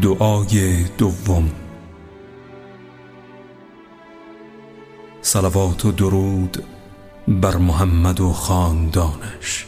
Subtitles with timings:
[0.00, 1.50] دعای دوم.
[5.22, 6.64] صلوات و درود
[7.28, 9.66] بر محمد و خاندانش.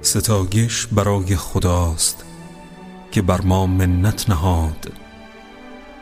[0.00, 2.24] ستایش برای خداست
[3.12, 4.92] که بر ما منت نهاد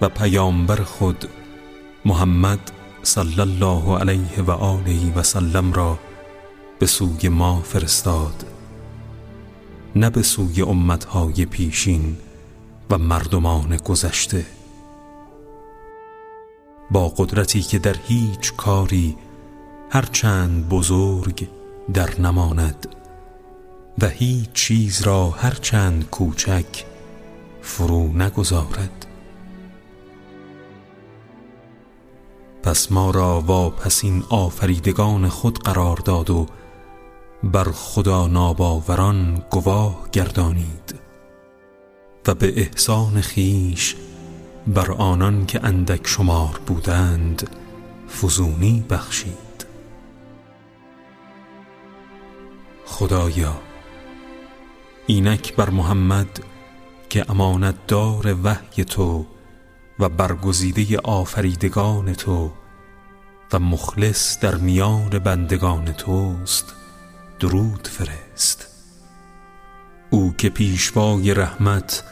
[0.00, 1.28] و پیامبر خود
[2.04, 2.70] محمد
[3.02, 5.98] صلی الله علیه و آله و سلم را
[6.82, 8.44] به سوی ما فرستاد.
[9.96, 12.16] نه به سوی امتهای پیشین
[12.90, 14.46] و مردمان گذشته.
[16.90, 19.16] با قدرتی که در هیچ کاری
[19.90, 21.48] هرچند بزرگ
[21.94, 22.88] در نماند
[23.98, 26.84] و هیچ چیز را هرچند کوچک
[27.60, 29.06] فرو نگذارد.
[32.62, 36.46] پس ما را واپسین آفریدگان خود قرار داد و
[37.44, 41.00] بر خدا ناباوران گواه گردانید
[42.26, 43.96] و به احسان خیش
[44.66, 47.50] بر آنان که اندک شمار بودند
[48.08, 49.66] فزونی بخشید.
[52.86, 53.60] خدایا
[55.06, 56.40] اینک بر محمد
[57.08, 59.26] که امانت دار وحی تو
[59.98, 62.52] و برگزیده آفریدگان تو
[63.52, 66.81] و مخلص در میان بندگان توست
[67.42, 68.66] درود فرست.
[70.10, 72.04] او که پیشوای رحمت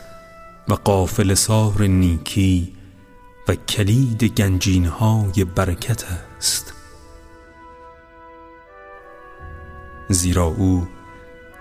[0.68, 2.72] و قافل سار نیکی
[3.48, 6.04] و کلید گنجینهای برکت
[6.36, 6.72] است.
[10.08, 10.88] زیرا او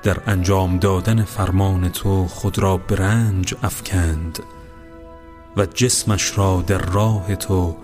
[0.04, 4.40] در انجام دادن فرمان تو خود را برنج افکند
[5.58, 7.78] و جسمش را در راه تو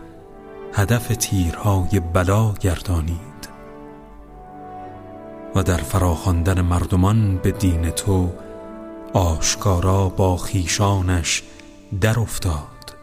[0.73, 3.34] هدف تیرهای بلا گردانید.
[5.55, 8.33] و در فراخواندن مردمان به دین تو
[9.13, 11.43] آشکارا با خیشانش
[12.01, 12.95] در افتاد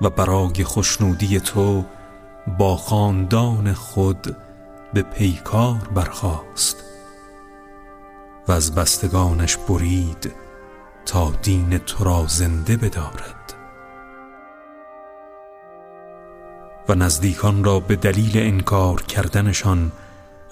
[0.00, 1.84] و برای خوشنودی تو
[2.58, 4.36] با خاندان خود
[4.94, 6.76] به پیکار برخاست
[8.48, 10.32] و از بستگانش برید
[11.06, 13.54] تا دین تو را زنده بدارد
[16.88, 19.92] و نزدیکان را به دلیل انکار کردنشان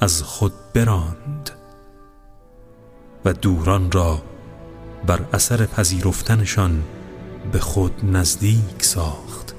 [0.01, 1.51] از خود براند
[3.25, 4.23] و دوران را
[5.07, 6.83] بر اثر پذیرفتنشان
[7.53, 9.55] به خود نزدیک ساخت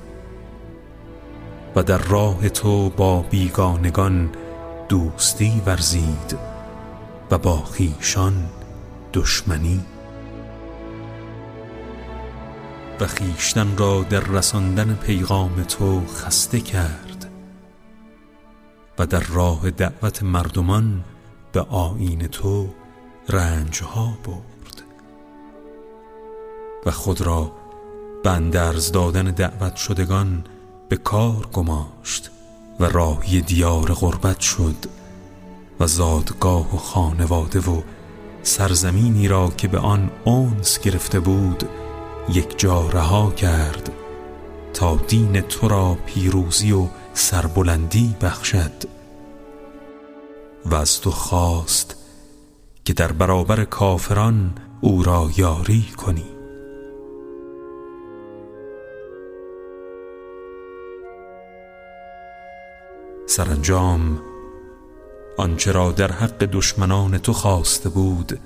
[1.75, 4.29] و در راه تو با بیگانگان
[4.89, 6.37] دوستی ورزید
[7.31, 8.49] و با خیشان
[9.13, 9.81] دشمنی.
[12.99, 17.10] و خیشتن را در رساندن پیغام تو خسته کرد.
[19.01, 21.03] و در راه دعوت مردمان
[21.51, 22.69] به آین تو
[23.29, 24.83] رنجها برد.
[26.85, 27.51] و خود را
[28.23, 30.43] بندرز دادن دعوت شدگان
[30.89, 32.31] به کار گماشت
[32.79, 34.75] و راهی دیار غربت شد
[35.79, 37.81] و زادگاه و خانواده و
[38.43, 41.69] سرزمینی را که به آن اونس گرفته بود
[42.29, 43.91] یک جا رها کرد
[44.73, 48.71] تا دین تو را پیروزی و سربلندی بخشد
[50.65, 51.95] و از تو خواست
[52.85, 56.25] که در برابر کافران او را یاری کنی.
[63.27, 64.21] سرانجام
[65.37, 68.39] آنچه را در حق دشمنان تو خواسته بود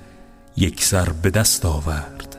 [0.56, 2.36] یک سر به دست آورد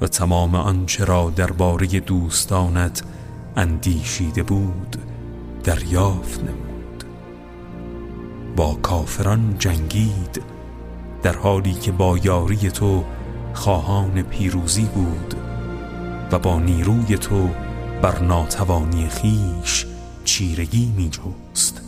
[0.00, 3.02] و تمام آنچه را درباره دوستانت
[3.58, 4.96] اندیشیده بود
[5.64, 7.04] دریافت نمود.
[8.56, 10.42] با کافران جنگید
[11.22, 13.04] در حالی که با یاری تو
[13.54, 15.34] خواهان پیروزی بود
[16.32, 17.50] و با نیروی تو
[18.02, 19.86] بر ناتوانی خیش
[20.24, 21.82] چیرگی می جوست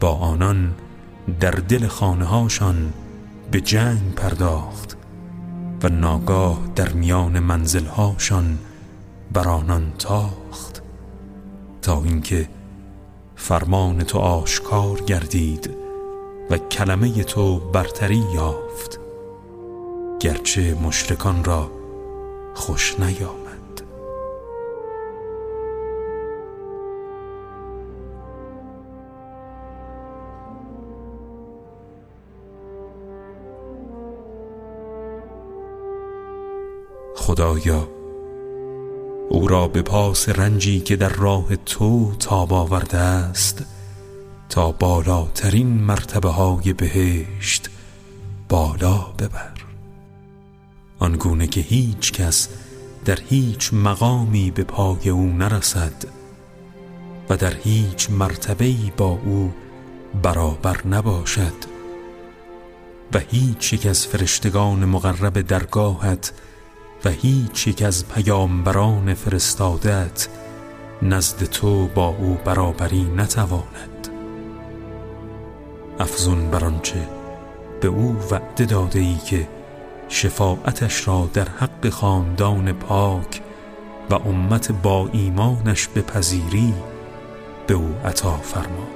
[0.00, 0.74] با آنان
[1.40, 2.92] در دل خانه هاشان
[3.50, 4.96] به جنگ پرداخت
[5.82, 8.58] و ناگاه در میان منزلهاشان
[9.32, 10.82] بر آنان تاخت
[11.82, 12.48] تا اینکه
[13.36, 15.70] فرمان تو آشکار گردید
[16.50, 19.00] و کلمه تو برتری یافت
[20.20, 21.70] گرچه مشرکان را
[22.54, 23.82] خوش نیامد.
[37.16, 38.01] خدایا
[39.32, 43.64] او را به پاس رنجی که در راه تو تاب آورده است
[44.48, 47.70] تا بالاترین مرتبه های بهشت
[48.48, 49.52] بالا ببر.
[50.98, 52.48] آنگونه که هیچ کس
[53.04, 56.04] در هیچ مقامی به پای او نرسد
[57.28, 59.52] و در هیچ مرتبه‌ای با او
[60.22, 61.72] برابر نباشد
[63.14, 66.32] و هیچ یک از فرشتگان مقرب درگاهت
[67.04, 70.28] و هیچ یک از پیامبران فرستادت
[71.02, 74.08] نزد تو با او برابری نتواند.
[75.98, 77.08] افزون بر آنچه
[77.80, 79.48] به او وعده داده ای که
[80.08, 83.40] شفاعتش را در حق خاندان پاک
[84.10, 86.74] و امت با ایمانش پذیری
[87.66, 88.86] به او عطا فرما.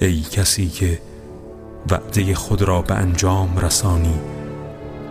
[0.00, 0.98] ای کسی که
[1.90, 4.20] وعده خود را به انجام رسانی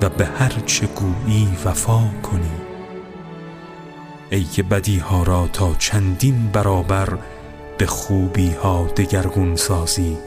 [0.01, 2.51] و به هر چه گویی وفا کنی.
[4.29, 7.17] ای که بدی ها را تا چندین برابر
[7.77, 10.17] به خوبی ها دگرگون سازی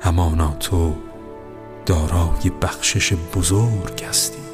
[0.00, 0.94] همانا تو
[1.86, 4.47] دارای بخشش بزرگ هستی.